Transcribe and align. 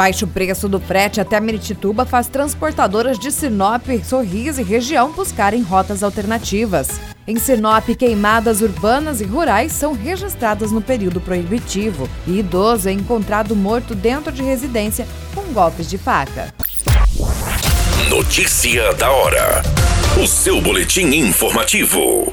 Baixo 0.00 0.26
preço 0.26 0.66
do 0.66 0.80
frete 0.80 1.20
até 1.20 1.38
Meritituba 1.38 2.06
faz 2.06 2.26
transportadoras 2.26 3.18
de 3.18 3.30
Sinop, 3.30 3.86
Sorriso 4.02 4.62
e 4.62 4.64
região 4.64 5.12
buscarem 5.12 5.60
rotas 5.60 6.02
alternativas. 6.02 6.98
Em 7.26 7.36
Sinop, 7.36 7.86
queimadas 7.98 8.62
urbanas 8.62 9.20
e 9.20 9.24
rurais 9.24 9.72
são 9.72 9.92
registradas 9.92 10.72
no 10.72 10.80
período 10.80 11.20
proibitivo 11.20 12.08
e 12.26 12.38
idoso 12.38 12.88
é 12.88 12.92
encontrado 12.92 13.54
morto 13.54 13.94
dentro 13.94 14.32
de 14.32 14.42
residência 14.42 15.06
com 15.34 15.42
golpes 15.52 15.86
de 15.86 15.98
faca. 15.98 16.48
Notícia 18.08 18.94
da 18.94 19.10
hora. 19.10 19.60
O 20.16 20.26
seu 20.26 20.62
boletim 20.62 21.08
informativo. 21.14 22.32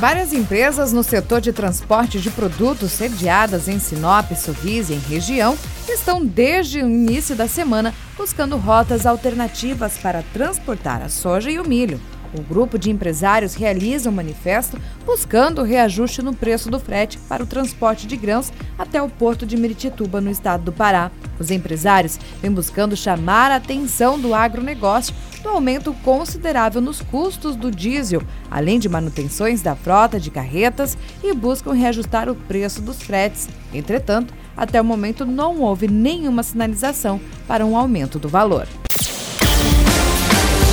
Várias 0.00 0.32
empresas 0.32 0.94
no 0.94 1.02
setor 1.02 1.42
de 1.42 1.52
transporte 1.52 2.18
de 2.18 2.30
produtos 2.30 2.90
sediadas 2.90 3.68
em 3.68 3.78
Sinop, 3.78 4.32
Sorriso 4.34 4.94
e 4.94 4.96
em 4.96 4.98
região 4.98 5.58
estão 5.86 6.24
desde 6.24 6.82
o 6.82 6.88
início 6.88 7.36
da 7.36 7.46
semana 7.46 7.92
buscando 8.16 8.56
rotas 8.56 9.04
alternativas 9.04 9.98
para 9.98 10.24
transportar 10.32 11.02
a 11.02 11.10
soja 11.10 11.50
e 11.50 11.58
o 11.58 11.68
milho. 11.68 12.00
O 12.32 12.40
grupo 12.40 12.78
de 12.78 12.90
empresários 12.90 13.54
realiza 13.54 14.08
um 14.08 14.12
manifesto 14.12 14.80
buscando 15.04 15.62
reajuste 15.62 16.22
no 16.22 16.34
preço 16.34 16.70
do 16.70 16.80
frete 16.80 17.18
para 17.28 17.42
o 17.42 17.46
transporte 17.46 18.06
de 18.06 18.16
grãos 18.16 18.50
até 18.78 19.02
o 19.02 19.08
porto 19.10 19.44
de 19.44 19.58
Meritituba, 19.58 20.18
no 20.18 20.30
estado 20.30 20.64
do 20.64 20.72
Pará. 20.72 21.10
Os 21.38 21.50
empresários 21.50 22.18
vêm 22.40 22.50
buscando 22.50 22.96
chamar 22.96 23.50
a 23.50 23.56
atenção 23.56 24.18
do 24.18 24.32
agronegócio 24.32 25.14
do 25.42 25.48
aumento 25.48 25.94
considerável 26.04 26.80
nos 26.80 27.00
custos 27.00 27.56
do 27.56 27.70
diesel, 27.70 28.22
além 28.50 28.78
de 28.78 28.88
manutenções 28.88 29.62
da 29.62 29.74
frota 29.74 30.20
de 30.20 30.30
carretas 30.30 30.96
e 31.22 31.34
buscam 31.34 31.72
reajustar 31.72 32.28
o 32.28 32.34
preço 32.34 32.80
dos 32.80 33.02
fretes. 33.02 33.48
Entretanto, 33.72 34.34
até 34.56 34.80
o 34.80 34.84
momento 34.84 35.24
não 35.24 35.60
houve 35.60 35.88
nenhuma 35.88 36.42
sinalização 36.42 37.20
para 37.46 37.64
um 37.64 37.76
aumento 37.76 38.18
do 38.18 38.28
valor. 38.28 38.66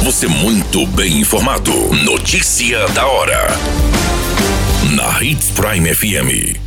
Você 0.04 0.28
muito 0.28 0.86
bem 0.88 1.20
informado. 1.20 1.72
Notícia 2.04 2.88
da 2.90 3.06
hora. 3.06 3.48
Na 4.96 5.22
Hits 5.22 5.52
Prime 5.52 5.94
FM. 5.94 6.58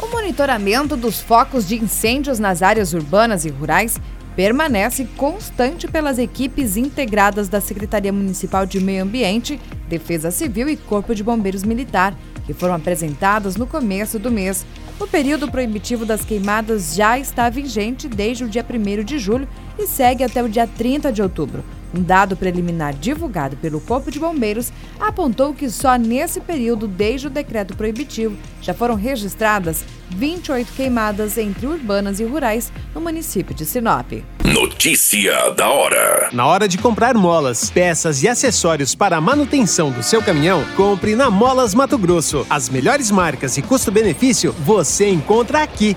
O 0.00 0.08
monitoramento 0.08 0.96
dos 0.96 1.20
focos 1.20 1.66
de 1.68 1.76
incêndios 1.76 2.38
nas 2.38 2.62
áreas 2.62 2.92
urbanas 2.92 3.44
e 3.44 3.50
rurais 3.50 4.00
permanece 4.36 5.06
constante 5.16 5.88
pelas 5.88 6.18
equipes 6.18 6.76
integradas 6.76 7.48
da 7.48 7.60
Secretaria 7.60 8.12
Municipal 8.12 8.64
de 8.64 8.80
Meio 8.80 9.02
Ambiente, 9.02 9.60
Defesa 9.88 10.30
Civil 10.30 10.68
e 10.68 10.76
Corpo 10.76 11.14
de 11.14 11.22
Bombeiros 11.22 11.64
Militar, 11.64 12.16
que 12.46 12.54
foram 12.54 12.74
apresentadas 12.74 13.56
no 13.56 13.66
começo 13.66 14.18
do 14.18 14.30
mês. 14.30 14.64
O 14.98 15.06
período 15.06 15.50
proibitivo 15.50 16.04
das 16.04 16.24
queimadas 16.24 16.94
já 16.94 17.18
está 17.18 17.48
vigente 17.48 18.08
desde 18.08 18.44
o 18.44 18.48
dia 18.48 18.64
1 18.68 19.04
de 19.04 19.18
julho 19.18 19.48
e 19.78 19.86
segue 19.86 20.22
até 20.22 20.42
o 20.42 20.48
dia 20.48 20.66
30 20.66 21.12
de 21.12 21.22
outubro. 21.22 21.64
Um 21.94 22.02
dado 22.02 22.36
preliminar 22.36 22.94
divulgado 22.94 23.56
pelo 23.56 23.80
Corpo 23.80 24.10
de 24.10 24.20
Bombeiros 24.20 24.72
apontou 24.98 25.52
que 25.52 25.68
só 25.68 25.96
nesse 25.96 26.40
período, 26.40 26.86
desde 26.86 27.26
o 27.26 27.30
decreto 27.30 27.76
proibitivo, 27.76 28.36
já 28.62 28.72
foram 28.72 28.94
registradas 28.94 29.84
28 30.10 30.72
queimadas 30.72 31.38
entre 31.38 31.66
urbanas 31.66 32.20
e 32.20 32.24
rurais 32.24 32.72
no 32.94 33.00
município 33.00 33.54
de 33.54 33.64
Sinop. 33.64 34.12
Notícia 34.44 35.50
da 35.50 35.68
hora. 35.68 36.28
Na 36.32 36.46
hora 36.46 36.68
de 36.68 36.78
comprar 36.78 37.14
molas, 37.14 37.70
peças 37.70 38.22
e 38.22 38.28
acessórios 38.28 38.94
para 38.94 39.16
a 39.16 39.20
manutenção 39.20 39.90
do 39.90 40.02
seu 40.02 40.22
caminhão, 40.22 40.64
compre 40.76 41.14
na 41.14 41.30
Molas 41.30 41.74
Mato 41.74 41.96
Grosso. 41.96 42.46
As 42.50 42.68
melhores 42.68 43.10
marcas 43.10 43.56
e 43.56 43.62
custo-benefício 43.62 44.52
você 44.64 45.08
encontra 45.08 45.62
aqui. 45.62 45.96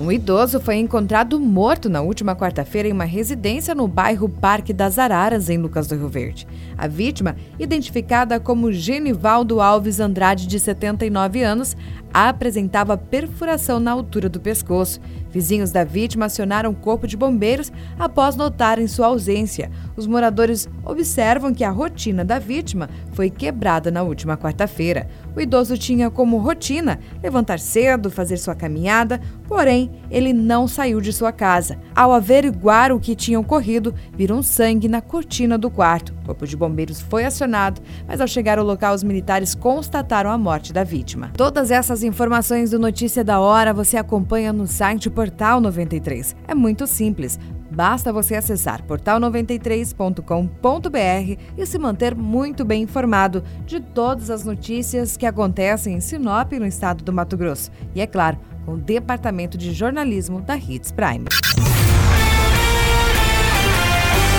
Um 0.00 0.10
idoso 0.10 0.58
foi 0.58 0.76
encontrado 0.76 1.38
morto 1.38 1.90
na 1.90 2.00
última 2.00 2.34
quarta-feira 2.34 2.88
em 2.88 2.92
uma 2.92 3.04
residência 3.04 3.74
no 3.74 3.86
bairro 3.86 4.30
Parque 4.30 4.72
das 4.72 4.98
Araras, 4.98 5.50
em 5.50 5.58
Lucas 5.58 5.86
do 5.88 5.94
Rio 5.94 6.08
Verde. 6.08 6.48
A 6.78 6.88
vítima, 6.88 7.36
identificada 7.58 8.40
como 8.40 8.72
Genivaldo 8.72 9.60
Alves 9.60 10.00
Andrade, 10.00 10.46
de 10.46 10.58
79 10.58 11.42
anos, 11.42 11.76
apresentava 12.14 12.96
perfuração 12.96 13.78
na 13.78 13.92
altura 13.92 14.28
do 14.28 14.40
pescoço. 14.40 15.00
Vizinhos 15.30 15.70
da 15.70 15.84
vítima 15.84 16.26
acionaram 16.26 16.70
o 16.70 16.74
corpo 16.74 17.06
de 17.06 17.16
bombeiros 17.16 17.70
após 17.98 18.34
notarem 18.34 18.88
sua 18.88 19.06
ausência. 19.06 19.70
Os 19.96 20.06
moradores 20.06 20.68
observam 20.84 21.52
que 21.54 21.62
a 21.62 21.70
rotina 21.70 22.24
da 22.24 22.38
vítima 22.38 22.88
foi 23.12 23.30
quebrada 23.30 23.90
na 23.90 24.02
última 24.02 24.36
quarta-feira. 24.36 25.08
O 25.36 25.40
idoso 25.40 25.78
tinha 25.78 26.10
como 26.10 26.38
rotina 26.38 26.98
levantar 27.22 27.60
cedo, 27.60 28.10
fazer 28.10 28.38
sua 28.38 28.54
caminhada, 28.54 29.20
porém 29.50 29.90
ele 30.08 30.32
não 30.32 30.68
saiu 30.68 31.00
de 31.00 31.12
sua 31.12 31.32
casa. 31.32 31.76
Ao 31.94 32.12
averiguar 32.12 32.92
o 32.92 33.00
que 33.00 33.16
tinha 33.16 33.38
ocorrido, 33.38 33.92
viram 34.16 34.44
sangue 34.44 34.86
na 34.86 35.00
cortina 35.00 35.58
do 35.58 35.68
quarto. 35.68 36.14
O 36.22 36.26
corpo 36.26 36.46
de 36.46 36.56
bombeiros 36.56 37.00
foi 37.00 37.24
acionado, 37.24 37.82
mas 38.06 38.20
ao 38.20 38.28
chegar 38.28 38.60
ao 38.60 38.64
local, 38.64 38.94
os 38.94 39.02
militares 39.02 39.52
constataram 39.52 40.30
a 40.30 40.38
morte 40.38 40.72
da 40.72 40.84
vítima. 40.84 41.32
Todas 41.36 41.72
essas 41.72 42.04
informações 42.04 42.70
do 42.70 42.78
Notícia 42.78 43.24
da 43.24 43.40
Hora 43.40 43.74
você 43.74 43.96
acompanha 43.96 44.52
no 44.52 44.68
site 44.68 45.10
Portal 45.10 45.60
93. 45.60 46.36
É 46.46 46.54
muito 46.54 46.86
simples. 46.86 47.36
Basta 47.72 48.12
você 48.12 48.36
acessar 48.36 48.84
portal93.com.br 48.84 51.40
e 51.56 51.66
se 51.66 51.78
manter 51.78 52.14
muito 52.14 52.64
bem 52.64 52.82
informado 52.82 53.42
de 53.64 53.80
todas 53.80 54.30
as 54.30 54.44
notícias 54.44 55.16
que 55.16 55.26
acontecem 55.26 55.94
em 55.94 56.00
Sinop, 56.00 56.52
no 56.52 56.66
estado 56.66 57.04
do 57.04 57.12
Mato 57.12 57.36
Grosso. 57.36 57.70
E 57.94 58.00
é 58.00 58.06
claro, 58.06 58.38
com 58.70 58.74
o 58.74 58.76
Departamento 58.76 59.58
de 59.58 59.72
Jornalismo 59.72 60.40
da 60.40 60.56
Hits 60.56 60.92
Prime. 60.92 61.24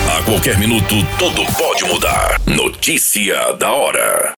A 0.08 0.22
qualquer 0.24 0.58
minuto, 0.58 0.94
tudo 1.18 1.44
pode 1.58 1.84
mudar. 1.84 2.40
Notícia 2.46 3.52
da 3.58 3.70
hora. 3.72 4.22